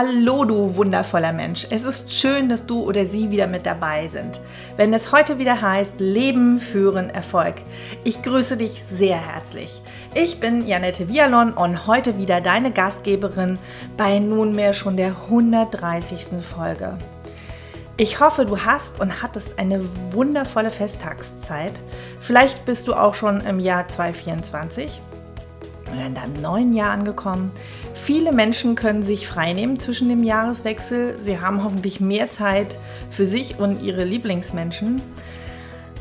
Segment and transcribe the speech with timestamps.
[0.00, 1.66] Hallo, du wundervoller Mensch.
[1.70, 4.40] Es ist schön, dass du oder sie wieder mit dabei sind.
[4.76, 7.56] Wenn es heute wieder heißt Leben führen Erfolg.
[8.04, 9.82] Ich grüße dich sehr herzlich.
[10.14, 13.58] Ich bin Janette Vialon und heute wieder deine Gastgeberin
[13.96, 16.44] bei nunmehr schon der 130.
[16.44, 16.96] Folge.
[17.96, 19.80] Ich hoffe, du hast und hattest eine
[20.12, 21.82] wundervolle Festtagszeit.
[22.20, 25.02] Vielleicht bist du auch schon im Jahr 2024
[25.92, 27.50] oder in deinem neuen Jahr angekommen.
[27.94, 31.16] Viele Menschen können sich freinehmen zwischen dem Jahreswechsel.
[31.20, 32.76] Sie haben hoffentlich mehr Zeit
[33.10, 35.02] für sich und ihre Lieblingsmenschen.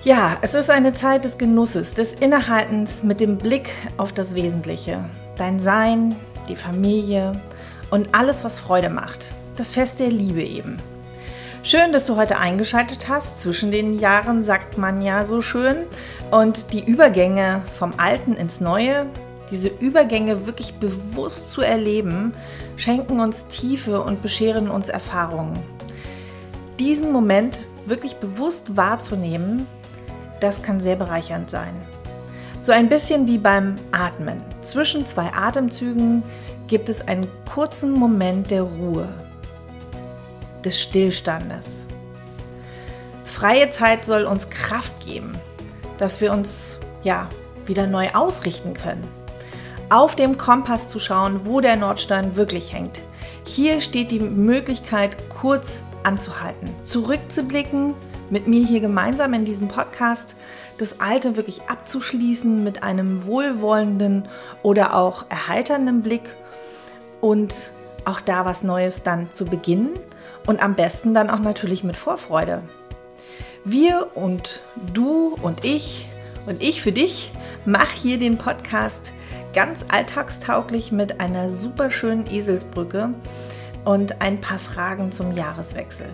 [0.04, 5.04] Ja, es ist eine Zeit des Genusses, des Innehaltens mit dem Blick auf das Wesentliche.
[5.36, 6.16] Dein Sein,
[6.48, 7.34] die Familie
[7.90, 9.34] und alles, was Freude macht.
[9.58, 10.78] Das Fest der Liebe eben.
[11.64, 13.42] Schön, dass du heute eingeschaltet hast.
[13.42, 15.76] Zwischen den Jahren sagt man ja so schön.
[16.32, 19.08] Und die Übergänge vom Alten ins Neue,
[19.52, 22.34] diese Übergänge wirklich bewusst zu erleben,
[22.76, 25.60] schenken uns Tiefe und bescheren uns Erfahrungen.
[26.80, 29.66] Diesen Moment wirklich bewusst wahrzunehmen,
[30.42, 31.74] das kann sehr bereichernd sein.
[32.60, 34.42] So ein bisschen wie beim Atmen.
[34.62, 36.24] Zwischen zwei Atemzügen
[36.68, 39.08] gibt es einen kurzen Moment der Ruhe,
[40.66, 41.88] des Stillstandes.
[43.26, 45.34] Freie Zeit soll uns Kraft geben,
[45.98, 47.30] dass wir uns ja
[47.66, 49.08] wieder neu ausrichten können
[49.90, 53.02] auf dem Kompass zu schauen, wo der Nordstern wirklich hängt.
[53.46, 57.94] Hier steht die Möglichkeit, kurz anzuhalten, zurückzublicken,
[58.30, 60.36] mit mir hier gemeinsam in diesem Podcast
[60.78, 64.28] das Alte wirklich abzuschließen mit einem wohlwollenden
[64.64, 66.30] oder auch erheiternden Blick
[67.22, 67.72] und
[68.06, 69.92] auch da was Neues dann zu beginnen
[70.46, 72.62] und am besten dann auch natürlich mit Vorfreude.
[73.64, 74.62] Wir und
[74.94, 76.08] du und ich
[76.46, 77.32] und ich für dich
[77.66, 79.14] mach hier den Podcast
[79.58, 83.10] ganz alltagstauglich mit einer super schönen Eselsbrücke
[83.86, 86.06] und ein paar Fragen zum Jahreswechsel.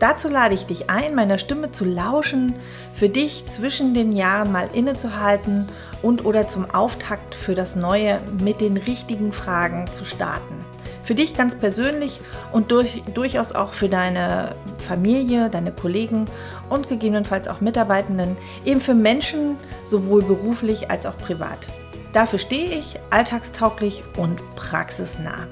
[0.00, 2.52] Dazu lade ich dich ein, meiner Stimme zu lauschen,
[2.92, 5.68] für dich zwischen den Jahren mal innezuhalten
[6.02, 10.64] und oder zum Auftakt für das Neue mit den richtigen Fragen zu starten.
[11.04, 16.24] Für dich ganz persönlich und durch, durchaus auch für deine Familie, deine Kollegen
[16.68, 21.68] und gegebenenfalls auch Mitarbeitenden, eben für Menschen sowohl beruflich als auch privat.
[22.12, 25.46] Dafür stehe ich, alltagstauglich und praxisnah.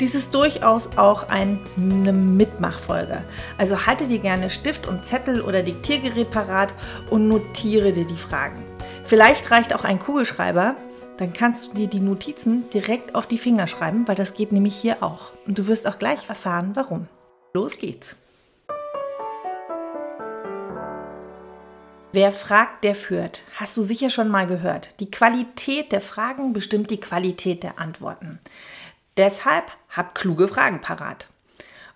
[0.00, 3.22] Dies ist durchaus auch eine Mitmachfolge.
[3.58, 6.74] Also halte dir gerne Stift und Zettel oder Diktiergerät parat
[7.10, 8.62] und notiere dir die Fragen.
[9.04, 10.76] Vielleicht reicht auch ein Kugelschreiber,
[11.18, 14.74] dann kannst du dir die Notizen direkt auf die Finger schreiben, weil das geht nämlich
[14.74, 15.30] hier auch.
[15.46, 17.06] Und du wirst auch gleich erfahren, warum.
[17.52, 18.16] Los geht's!
[22.14, 23.42] Wer fragt, der führt.
[23.56, 25.00] Hast du sicher schon mal gehört.
[25.00, 28.38] Die Qualität der Fragen bestimmt die Qualität der Antworten.
[29.16, 31.28] Deshalb hab kluge Fragen parat.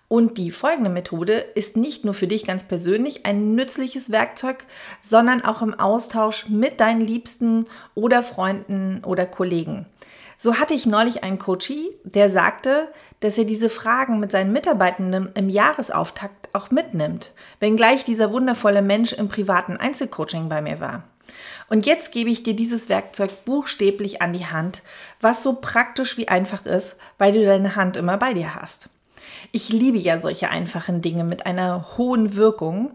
[0.07, 4.65] Und die folgende Methode ist nicht nur für dich ganz persönlich ein nützliches Werkzeug,
[5.03, 9.85] sondern auch im Austausch mit deinen Liebsten oder Freunden oder Kollegen.
[10.35, 12.87] So hatte ich neulich einen Coachie, der sagte,
[13.19, 19.13] dass er diese Fragen mit seinen Mitarbeitenden im Jahresauftakt auch mitnimmt, wenngleich dieser wundervolle Mensch
[19.13, 21.03] im privaten Einzelcoaching bei mir war.
[21.69, 24.81] Und jetzt gebe ich dir dieses Werkzeug buchstäblich an die Hand,
[25.19, 28.89] was so praktisch wie einfach ist, weil du deine Hand immer bei dir hast.
[29.51, 32.91] Ich liebe ja solche einfachen Dinge mit einer hohen Wirkung.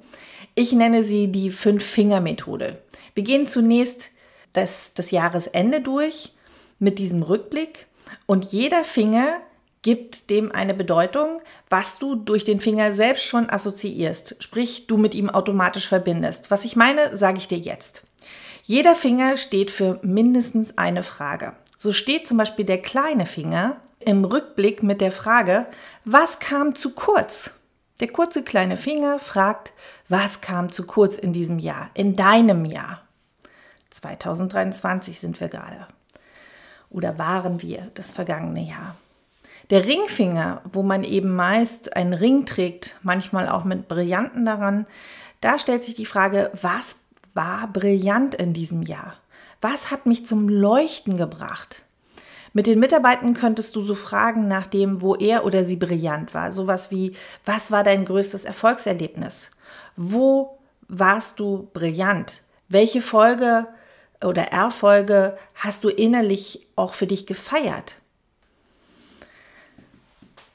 [0.54, 2.82] Ich nenne sie die Fünf-Finger-Methode.
[3.14, 4.10] Wir gehen zunächst
[4.52, 6.32] das, das Jahresende durch
[6.78, 7.86] mit diesem Rückblick
[8.26, 9.40] und jeder Finger
[9.82, 15.15] gibt dem eine Bedeutung, was du durch den Finger selbst schon assoziierst, sprich du mit
[15.15, 16.50] ihm automatisch verbindest.
[16.50, 18.04] Was ich meine, sage ich dir jetzt.
[18.62, 21.54] Jeder Finger steht für mindestens eine Frage.
[21.76, 25.66] So steht zum Beispiel der kleine Finger im Rückblick mit der Frage,
[26.04, 27.50] was kam zu kurz?
[28.00, 29.72] Der kurze kleine Finger fragt,
[30.09, 33.03] was kam zu kurz in diesem Jahr, in deinem Jahr?
[33.91, 35.86] 2023 sind wir gerade
[36.89, 38.97] oder waren wir das vergangene Jahr.
[39.70, 44.86] Der Ringfinger, wo man eben meist einen Ring trägt, manchmal auch mit Brillanten daran,
[45.41, 46.97] da stellt sich die Frage, was
[47.34, 49.14] war brillant in diesem Jahr?
[49.60, 51.84] Was hat mich zum Leuchten gebracht?
[52.53, 56.53] Mit den Mitarbeitern könntest du so fragen nach dem, wo er oder sie brillant war.
[56.53, 57.16] Sowas wie,
[57.47, 59.50] was war dein größtes Erfolgserlebnis?
[59.97, 60.58] Wo
[60.88, 62.42] warst du brillant?
[62.68, 63.66] Welche Folge
[64.22, 67.97] oder Erfolge hast du innerlich auch für dich gefeiert?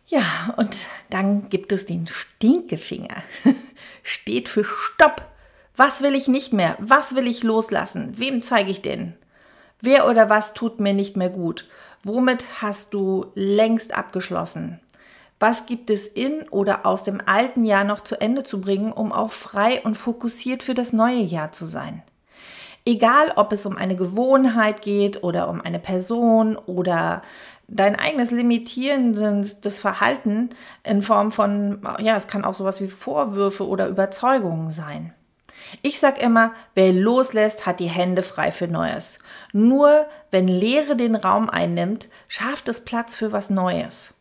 [0.08, 3.24] Ja, und dann gibt es den Stinkefinger.
[4.04, 5.22] Steht für Stopp.
[5.76, 6.78] Was will ich nicht mehr?
[6.80, 8.14] Was will ich loslassen?
[8.18, 9.16] Wem zeige ich den?
[9.82, 11.68] Wer oder was tut mir nicht mehr gut?
[12.04, 14.80] Womit hast du längst abgeschlossen?
[15.40, 19.12] Was gibt es in oder aus dem alten Jahr noch zu Ende zu bringen, um
[19.12, 22.02] auch frei und fokussiert für das neue Jahr zu sein?
[22.86, 27.22] Egal, ob es um eine Gewohnheit geht oder um eine Person oder
[27.68, 30.50] dein eigenes limitierendes Verhalten
[30.84, 35.14] in Form von, ja, es kann auch sowas wie Vorwürfe oder Überzeugungen sein.
[35.82, 39.20] Ich sag immer, wer loslässt, hat die Hände frei für Neues.
[39.52, 44.14] Nur wenn Leere den Raum einnimmt, schafft es Platz für was Neues.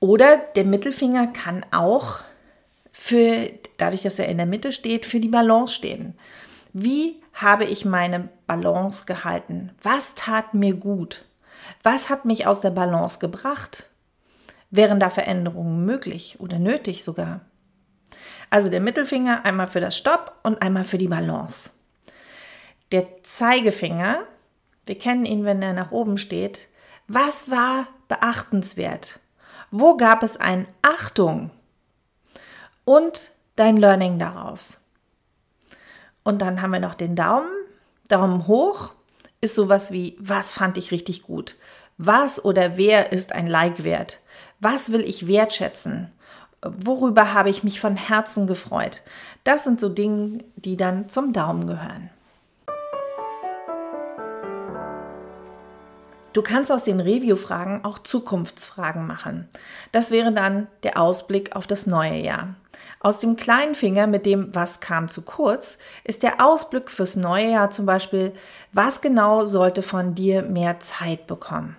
[0.00, 2.18] Oder der Mittelfinger kann auch
[2.92, 6.14] für, dadurch, dass er in der Mitte steht, für die Balance stehen.
[6.72, 9.72] Wie habe ich meine Balance gehalten?
[9.82, 11.24] Was tat mir gut?
[11.82, 13.88] Was hat mich aus der Balance gebracht?
[14.70, 17.40] Wären da Veränderungen möglich oder nötig sogar?
[18.50, 21.70] Also der Mittelfinger einmal für das Stopp und einmal für die Balance.
[22.92, 24.24] Der Zeigefinger,
[24.84, 26.68] wir kennen ihn, wenn er nach oben steht.
[27.06, 29.20] Was war beachtenswert?
[29.70, 31.50] Wo gab es ein Achtung?
[32.84, 34.82] Und dein Learning daraus.
[36.24, 37.48] Und dann haben wir noch den Daumen.
[38.08, 38.92] Daumen hoch
[39.40, 41.56] ist sowas wie, was fand ich richtig gut?
[41.98, 44.20] Was oder wer ist ein Like wert?
[44.60, 46.10] Was will ich wertschätzen?
[46.62, 49.02] Worüber habe ich mich von Herzen gefreut?
[49.44, 52.10] Das sind so Dinge, die dann zum Daumen gehören.
[56.32, 59.48] Du kannst aus den Review-Fragen auch Zukunftsfragen machen.
[59.90, 62.54] Das wäre dann der Ausblick auf das neue Jahr.
[63.00, 67.50] Aus dem kleinen Finger mit dem Was kam zu kurz ist der Ausblick fürs neue
[67.50, 68.32] Jahr zum Beispiel,
[68.72, 71.76] was genau sollte von dir mehr Zeit bekommen?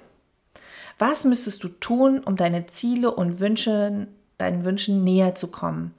[0.99, 4.07] Was müsstest du tun, um deine Ziele und Wünsche,
[4.37, 5.95] deinen Wünschen näher zu kommen,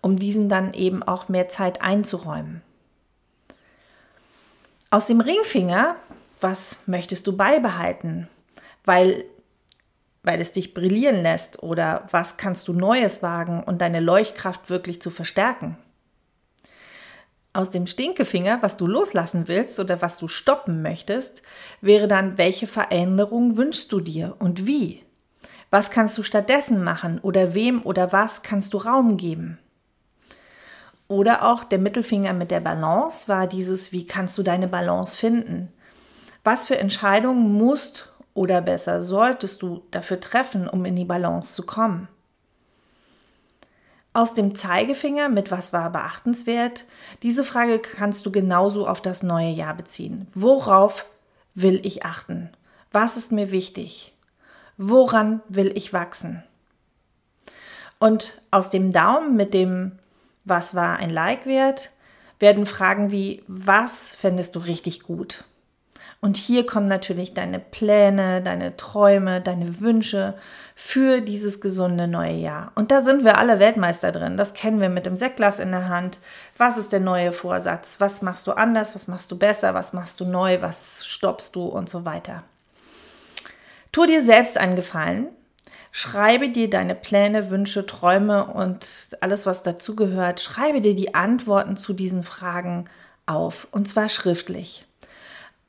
[0.00, 2.62] um diesen dann eben auch mehr Zeit einzuräumen?
[4.90, 5.96] Aus dem Ringfinger
[6.40, 8.28] was möchtest du beibehalten?
[8.84, 9.24] Weil,
[10.22, 15.00] weil es dich brillieren lässt oder was kannst du Neues wagen und deine Leuchtkraft wirklich
[15.02, 15.78] zu verstärken?
[17.52, 21.42] Aus dem Stinkefinger, was du loslassen willst oder was du stoppen möchtest,
[21.80, 25.02] wäre dann, welche Veränderung wünschst du dir und wie?
[25.70, 29.58] Was kannst du stattdessen machen oder wem oder was kannst du Raum geben?
[31.10, 35.72] Oder auch der Mittelfinger mit der Balance war dieses, wie kannst du deine Balance finden?
[36.44, 41.64] Was für Entscheidungen musst oder besser solltest du dafür treffen, um in die Balance zu
[41.64, 42.08] kommen?
[44.12, 46.84] Aus dem Zeigefinger mit was war beachtenswert?
[47.22, 50.26] Diese Frage kannst du genauso auf das neue Jahr beziehen.
[50.34, 51.06] Worauf
[51.54, 52.50] will ich achten?
[52.90, 54.12] Was ist mir wichtig?
[54.76, 56.42] Woran will ich wachsen?
[58.00, 59.92] Und aus dem Daumen mit dem
[60.44, 61.90] was war ein Like wert
[62.38, 65.44] werden Fragen wie was fändest du richtig gut?
[66.22, 70.34] Und hier kommen natürlich deine Pläne, deine Träume, deine Wünsche
[70.74, 72.72] für dieses gesunde neue Jahr.
[72.74, 74.36] Und da sind wir alle Weltmeister drin.
[74.36, 76.18] Das kennen wir mit dem Sektglas in der Hand.
[76.58, 77.96] Was ist der neue Vorsatz?
[78.00, 78.94] Was machst du anders?
[78.94, 79.72] Was machst du besser?
[79.72, 80.60] Was machst du neu?
[80.60, 81.64] Was stoppst du?
[81.64, 82.44] Und so weiter.
[83.90, 85.28] Tu dir selbst einen Gefallen.
[85.90, 90.40] Schreibe dir deine Pläne, Wünsche, Träume und alles, was dazugehört.
[90.40, 92.90] Schreibe dir die Antworten zu diesen Fragen
[93.24, 93.66] auf.
[93.70, 94.86] Und zwar schriftlich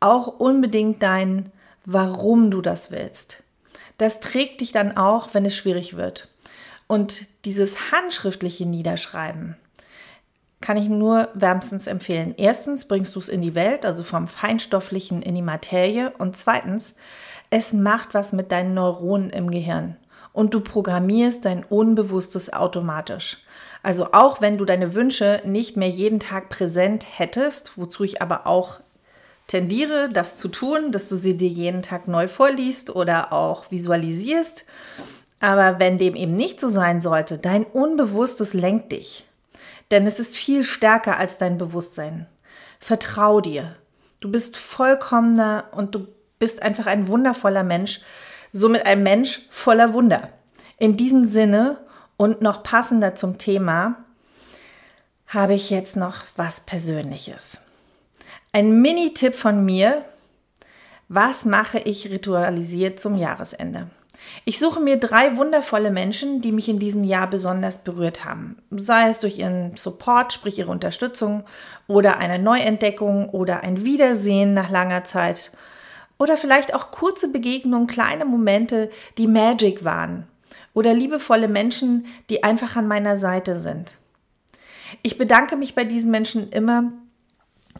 [0.02, 1.52] auch unbedingt dein,
[1.86, 3.44] warum du das willst.
[3.98, 6.28] Das trägt dich dann auch, wenn es schwierig wird.
[6.88, 9.56] Und dieses handschriftliche Niederschreiben
[10.60, 12.36] kann ich nur wärmstens empfehlen.
[12.38, 16.12] Erstens bringst du es in die Welt, also vom Feinstofflichen in die Materie.
[16.18, 16.96] Und zweitens,
[17.50, 19.98] es macht was mit deinen Neuronen im Gehirn.
[20.34, 23.40] Und du programmierst dein Unbewusstes automatisch.
[23.84, 28.46] Also auch wenn du deine Wünsche nicht mehr jeden Tag präsent hättest, wozu ich aber
[28.46, 28.80] auch
[29.52, 34.64] tendiere, das zu tun, dass du sie dir jeden Tag neu vorliest oder auch visualisierst.
[35.42, 39.26] Aber wenn dem eben nicht so sein sollte, dein Unbewusstes lenkt dich.
[39.90, 42.28] Denn es ist viel stärker als dein Bewusstsein.
[42.80, 43.76] Vertrau dir.
[44.22, 46.08] Du bist vollkommener und du
[46.40, 48.00] bist einfach ein wundervoller Mensch,
[48.54, 50.30] somit ein Mensch voller Wunder.
[50.78, 51.78] In diesem Sinne
[52.16, 53.98] und noch passender zum Thema
[55.28, 57.60] habe ich jetzt noch was Persönliches.
[58.54, 60.04] Ein Mini-Tipp von mir.
[61.08, 63.88] Was mache ich ritualisiert zum Jahresende?
[64.44, 68.58] Ich suche mir drei wundervolle Menschen, die mich in diesem Jahr besonders berührt haben.
[68.70, 71.46] Sei es durch ihren Support, sprich ihre Unterstützung,
[71.88, 75.54] oder eine Neuentdeckung oder ein Wiedersehen nach langer Zeit.
[76.18, 80.28] Oder vielleicht auch kurze Begegnungen, kleine Momente, die Magic waren.
[80.74, 83.96] Oder liebevolle Menschen, die einfach an meiner Seite sind.
[85.04, 86.92] Ich bedanke mich bei diesen Menschen immer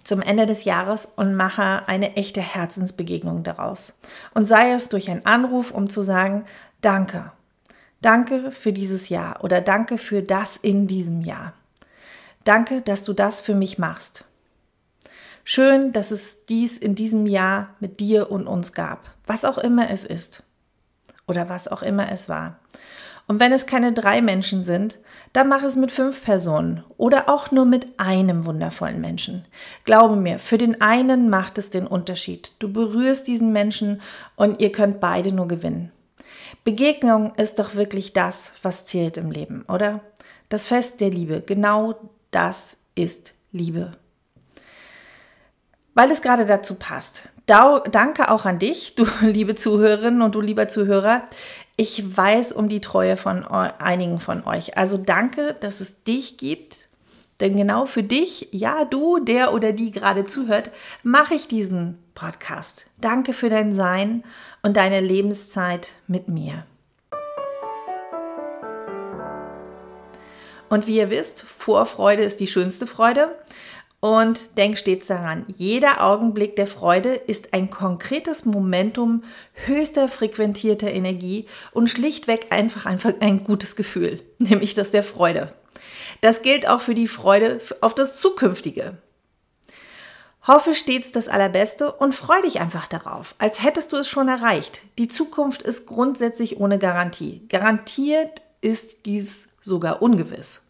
[0.04, 4.00] zum Ende des Jahres und mache eine echte Herzensbegegnung daraus.
[4.34, 6.46] Und sei es durch einen Anruf, um zu sagen,
[6.82, 7.32] danke.
[8.02, 11.54] Danke für dieses Jahr oder danke für das in diesem Jahr.
[12.44, 14.26] Danke, dass du das für mich machst.
[15.44, 19.90] Schön, dass es dies in diesem Jahr mit dir und uns gab, was auch immer
[19.92, 20.44] es ist
[21.28, 22.60] oder was auch immer es war.
[23.32, 25.00] Und wenn es keine drei Menschen sind,
[25.32, 29.46] dann mach es mit fünf Personen oder auch nur mit einem wundervollen Menschen.
[29.86, 32.52] Glaube mir, für den einen macht es den Unterschied.
[32.60, 34.02] Du berührst diesen Menschen
[34.36, 35.94] und ihr könnt beide nur gewinnen.
[36.66, 40.02] Begegnung ist doch wirklich das, was zählt im Leben, oder?
[40.50, 41.96] Das Fest der Liebe, genau
[42.32, 43.94] das ist Liebe.
[45.94, 47.30] Weil es gerade dazu passt.
[47.46, 51.24] danke auch an dich, du liebe Zuhörerin und du lieber Zuhörer.
[51.82, 54.78] Ich weiß um die Treue von einigen von euch.
[54.78, 56.88] Also danke, dass es dich gibt.
[57.40, 60.70] Denn genau für dich, ja, du, der oder die gerade zuhört,
[61.02, 62.86] mache ich diesen Podcast.
[63.00, 64.24] Danke für dein Sein
[64.62, 66.68] und deine Lebenszeit mit mir.
[70.70, 73.36] Und wie ihr wisst, Vorfreude ist die schönste Freude.
[74.02, 81.46] Und denk stets daran, jeder Augenblick der Freude ist ein konkretes Momentum höchster frequentierter Energie
[81.72, 85.54] und schlichtweg einfach, einfach ein gutes Gefühl, nämlich das der Freude.
[86.20, 88.98] Das gilt auch für die Freude auf das Zukünftige.
[90.48, 94.82] Hoffe stets das Allerbeste und freu dich einfach darauf, als hättest du es schon erreicht.
[94.98, 97.46] Die Zukunft ist grundsätzlich ohne Garantie.
[97.50, 100.62] Garantiert ist dies sogar ungewiss.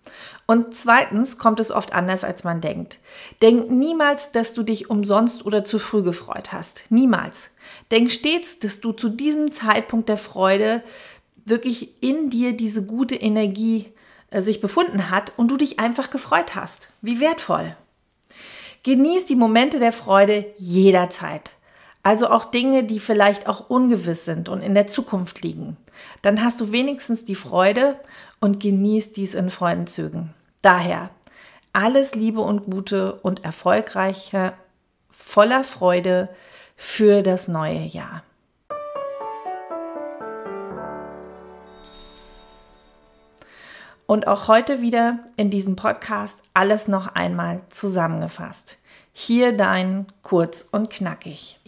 [0.45, 3.00] Und zweitens kommt es oft anders, als man denkt.
[3.41, 6.83] Denk niemals, dass du dich umsonst oder zu früh gefreut hast.
[6.89, 7.50] Niemals.
[7.89, 10.83] Denk stets, dass du zu diesem Zeitpunkt der Freude
[11.45, 13.91] wirklich in dir diese gute Energie
[14.29, 16.89] äh, sich befunden hat und du dich einfach gefreut hast.
[17.01, 17.75] Wie wertvoll.
[18.83, 21.51] Genieß die Momente der Freude jederzeit.
[22.03, 25.77] Also auch Dinge, die vielleicht auch ungewiss sind und in der Zukunft liegen.
[26.22, 28.00] Dann hast du wenigstens die Freude
[28.39, 30.34] und genießt dies in Freudenzügen.
[30.62, 31.12] Daher
[31.74, 34.53] alles Liebe und Gute und erfolgreiche,
[35.10, 36.29] voller Freude
[36.75, 38.24] für das neue Jahr.
[44.08, 48.77] Und auch heute wieder in diesem Podcast alles noch einmal zusammengefasst.
[49.13, 51.60] Hier dein kurz und knackig.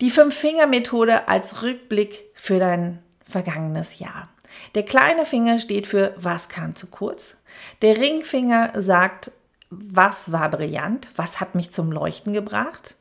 [0.00, 4.28] Die Fünf-Finger-Methode als Rückblick für dein vergangenes Jahr.
[4.74, 7.38] Der kleine Finger steht für was kam zu kurz.
[7.80, 9.32] Der Ringfinger sagt,
[9.70, 12.96] was war brillant, was hat mich zum Leuchten gebracht.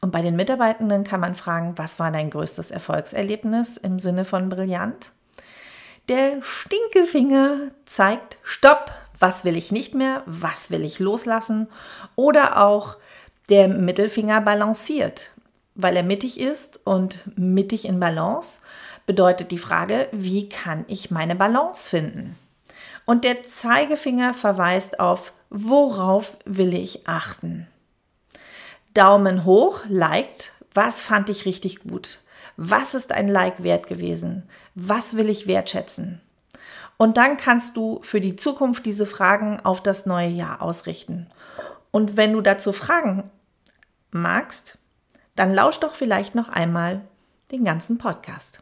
[0.00, 4.48] Und bei den Mitarbeitenden kann man fragen, was war dein größtes Erfolgserlebnis im Sinne von
[4.48, 5.12] brillant?
[6.08, 11.68] Der Stinkefinger zeigt Stopp, was will ich nicht mehr, was will ich loslassen.
[12.14, 12.96] Oder auch
[13.48, 15.30] der Mittelfinger balanciert
[15.76, 18.62] weil er mittig ist und mittig in Balance
[19.04, 22.36] bedeutet die Frage, wie kann ich meine Balance finden?
[23.04, 27.68] Und der Zeigefinger verweist auf, worauf will ich achten?
[28.94, 32.20] Daumen hoch, liked, was fand ich richtig gut?
[32.56, 34.48] Was ist ein Like wert gewesen?
[34.74, 36.20] Was will ich wertschätzen?
[36.96, 41.26] Und dann kannst du für die Zukunft diese Fragen auf das neue Jahr ausrichten.
[41.90, 43.30] Und wenn du dazu Fragen
[44.10, 44.78] magst,
[45.36, 47.02] dann lausch doch vielleicht noch einmal
[47.52, 48.60] den ganzen Podcast.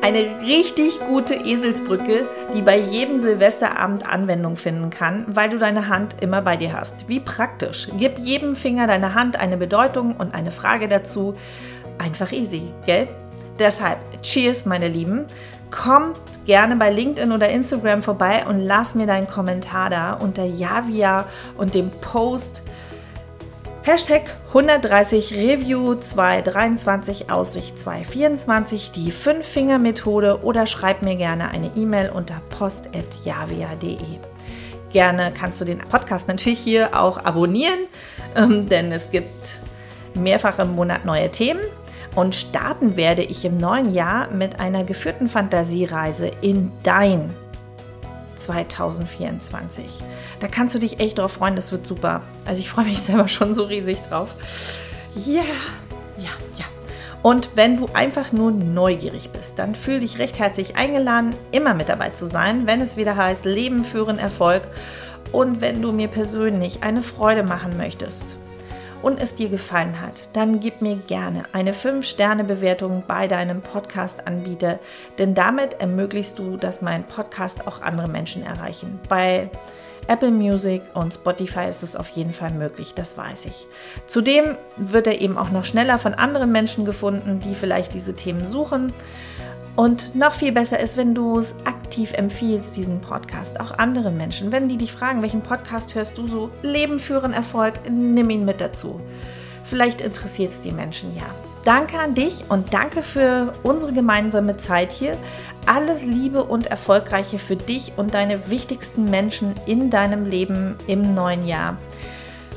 [0.00, 6.16] Eine richtig gute Eselsbrücke, die bei jedem Silvesterabend Anwendung finden kann, weil du deine Hand
[6.20, 7.08] immer bei dir hast.
[7.08, 7.88] Wie praktisch.
[7.98, 11.34] Gib jedem Finger deiner Hand eine Bedeutung und eine Frage dazu.
[11.98, 13.08] Einfach easy, gell?
[13.58, 15.26] Deshalb, cheers, meine Lieben.
[15.70, 21.26] Kommt gerne bei LinkedIn oder Instagram vorbei und lass mir deinen Kommentar da unter Javia
[21.58, 22.62] und dem Post
[23.88, 32.42] Hashtag 130 Review 223 Aussicht 224, die Fünf-Finger-Methode oder schreib mir gerne eine E-Mail unter
[32.50, 33.96] post.javia.de.
[34.92, 37.78] Gerne kannst du den Podcast natürlich hier auch abonnieren,
[38.36, 39.58] ähm, denn es gibt
[40.12, 41.62] mehrfach im Monat neue Themen.
[42.14, 47.34] Und starten werde ich im neuen Jahr mit einer geführten Fantasiereise in dein
[48.38, 50.02] 2024.
[50.40, 52.22] Da kannst du dich echt drauf freuen, das wird super.
[52.46, 54.28] Also ich freue mich selber schon so riesig drauf.
[55.14, 55.42] Ja,
[56.16, 56.64] ja, ja.
[57.22, 61.88] Und wenn du einfach nur neugierig bist, dann fühl dich recht herzlich eingeladen, immer mit
[61.88, 64.62] dabei zu sein, wenn es wieder heißt Leben führen Erfolg
[65.32, 68.36] und wenn du mir persönlich eine Freude machen möchtest
[69.02, 74.78] und es dir gefallen hat, dann gib mir gerne eine 5-Sterne-Bewertung bei deinem Podcast-Anbieter,
[75.18, 78.98] denn damit ermöglichst du, dass mein Podcast auch andere Menschen erreichen.
[79.08, 79.50] Bei
[80.08, 83.66] Apple Music und Spotify ist es auf jeden Fall möglich, das weiß ich.
[84.06, 88.46] Zudem wird er eben auch noch schneller von anderen Menschen gefunden, die vielleicht diese Themen
[88.46, 88.92] suchen.
[89.78, 94.50] Und noch viel besser ist, wenn du es aktiv empfiehlst, diesen Podcast, auch anderen Menschen.
[94.50, 98.60] Wenn die dich fragen, welchen Podcast hörst du so, Leben führen, Erfolg, nimm ihn mit
[98.60, 99.00] dazu.
[99.62, 101.22] Vielleicht interessiert es die Menschen ja.
[101.64, 105.16] Danke an dich und danke für unsere gemeinsame Zeit hier.
[105.66, 111.46] Alles Liebe und Erfolgreiche für dich und deine wichtigsten Menschen in deinem Leben im neuen
[111.46, 111.76] Jahr.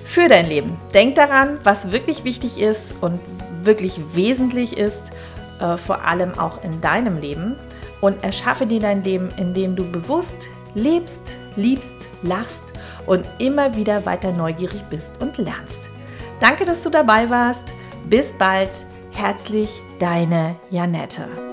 [0.06, 0.76] Für dein Leben.
[0.96, 3.20] Denk daran, was wirklich wichtig ist und
[3.64, 5.12] wirklich wesentlich ist,
[5.62, 7.56] äh, vor allem auch in deinem Leben.
[8.02, 12.64] Und erschaffe dir dein Leben, in dem du bewusst lebst, liebst, lachst
[13.06, 15.90] und immer wieder weiter neugierig bist und lernst.
[16.40, 17.74] Danke, dass du dabei warst.
[18.10, 18.72] Bis bald.
[19.12, 21.51] Herzlich, deine Janette.